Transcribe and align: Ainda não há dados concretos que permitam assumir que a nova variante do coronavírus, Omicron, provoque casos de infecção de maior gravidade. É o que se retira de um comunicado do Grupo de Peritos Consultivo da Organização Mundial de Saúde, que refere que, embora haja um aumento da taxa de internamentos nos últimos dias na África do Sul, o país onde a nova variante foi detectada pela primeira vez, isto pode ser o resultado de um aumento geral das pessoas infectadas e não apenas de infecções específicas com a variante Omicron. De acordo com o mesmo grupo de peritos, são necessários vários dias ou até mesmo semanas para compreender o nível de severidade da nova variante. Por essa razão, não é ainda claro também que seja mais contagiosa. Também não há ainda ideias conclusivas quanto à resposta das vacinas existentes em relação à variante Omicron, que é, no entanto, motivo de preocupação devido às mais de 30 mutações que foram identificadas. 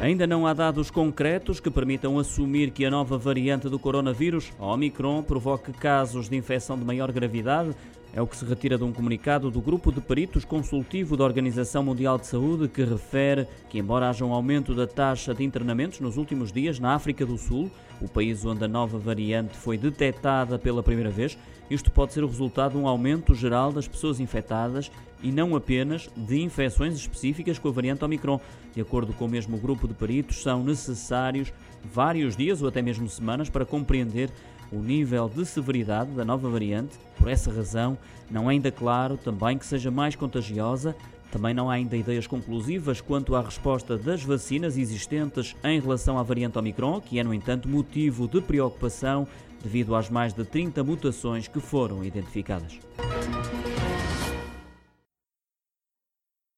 Ainda 0.00 0.26
não 0.26 0.46
há 0.46 0.52
dados 0.52 0.90
concretos 0.90 1.60
que 1.60 1.70
permitam 1.70 2.18
assumir 2.18 2.70
que 2.70 2.84
a 2.84 2.90
nova 2.90 3.16
variante 3.16 3.68
do 3.68 3.78
coronavírus, 3.78 4.52
Omicron, 4.58 5.22
provoque 5.22 5.72
casos 5.72 6.28
de 6.28 6.36
infecção 6.36 6.78
de 6.78 6.84
maior 6.84 7.10
gravidade. 7.10 7.70
É 8.16 8.22
o 8.22 8.28
que 8.28 8.36
se 8.36 8.44
retira 8.44 8.78
de 8.78 8.84
um 8.84 8.92
comunicado 8.92 9.50
do 9.50 9.60
Grupo 9.60 9.90
de 9.90 10.00
Peritos 10.00 10.44
Consultivo 10.44 11.16
da 11.16 11.24
Organização 11.24 11.82
Mundial 11.82 12.16
de 12.16 12.28
Saúde, 12.28 12.68
que 12.68 12.84
refere 12.84 13.44
que, 13.68 13.76
embora 13.76 14.08
haja 14.08 14.24
um 14.24 14.32
aumento 14.32 14.72
da 14.72 14.86
taxa 14.86 15.34
de 15.34 15.42
internamentos 15.42 15.98
nos 15.98 16.16
últimos 16.16 16.52
dias 16.52 16.78
na 16.78 16.94
África 16.94 17.26
do 17.26 17.36
Sul, 17.36 17.68
o 18.00 18.06
país 18.08 18.44
onde 18.44 18.64
a 18.64 18.68
nova 18.68 19.00
variante 19.00 19.56
foi 19.56 19.76
detectada 19.76 20.56
pela 20.60 20.80
primeira 20.80 21.10
vez, 21.10 21.36
isto 21.68 21.90
pode 21.90 22.12
ser 22.12 22.22
o 22.22 22.28
resultado 22.28 22.72
de 22.72 22.78
um 22.78 22.86
aumento 22.86 23.34
geral 23.34 23.72
das 23.72 23.88
pessoas 23.88 24.20
infectadas 24.20 24.92
e 25.20 25.32
não 25.32 25.56
apenas 25.56 26.08
de 26.16 26.40
infecções 26.40 26.94
específicas 26.94 27.58
com 27.58 27.66
a 27.66 27.72
variante 27.72 28.04
Omicron. 28.04 28.40
De 28.72 28.80
acordo 28.80 29.12
com 29.12 29.24
o 29.24 29.28
mesmo 29.28 29.58
grupo 29.58 29.88
de 29.88 29.94
peritos, 29.94 30.40
são 30.40 30.62
necessários 30.62 31.52
vários 31.82 32.36
dias 32.36 32.62
ou 32.62 32.68
até 32.68 32.80
mesmo 32.80 33.08
semanas 33.08 33.50
para 33.50 33.64
compreender 33.64 34.30
o 34.70 34.78
nível 34.78 35.28
de 35.28 35.44
severidade 35.46 36.10
da 36.12 36.24
nova 36.24 36.48
variante. 36.48 36.98
Por 37.24 37.30
essa 37.30 37.50
razão, 37.50 37.96
não 38.30 38.50
é 38.50 38.52
ainda 38.52 38.70
claro 38.70 39.16
também 39.16 39.56
que 39.56 39.64
seja 39.64 39.90
mais 39.90 40.14
contagiosa. 40.14 40.94
Também 41.32 41.54
não 41.54 41.70
há 41.70 41.72
ainda 41.72 41.96
ideias 41.96 42.26
conclusivas 42.26 43.00
quanto 43.00 43.34
à 43.34 43.40
resposta 43.40 43.96
das 43.96 44.22
vacinas 44.22 44.76
existentes 44.76 45.56
em 45.64 45.80
relação 45.80 46.18
à 46.18 46.22
variante 46.22 46.58
Omicron, 46.58 47.00
que 47.00 47.18
é, 47.18 47.24
no 47.24 47.32
entanto, 47.32 47.66
motivo 47.66 48.28
de 48.28 48.42
preocupação 48.42 49.26
devido 49.62 49.96
às 49.96 50.10
mais 50.10 50.34
de 50.34 50.44
30 50.44 50.84
mutações 50.84 51.48
que 51.48 51.60
foram 51.60 52.04
identificadas. 52.04 52.78